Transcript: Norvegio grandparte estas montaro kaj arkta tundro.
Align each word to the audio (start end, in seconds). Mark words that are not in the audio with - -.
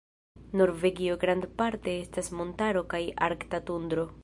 Norvegio 0.61 1.17
grandparte 1.25 1.95
estas 2.05 2.31
montaro 2.39 2.85
kaj 2.95 3.05
arkta 3.31 3.61
tundro. 3.71 4.11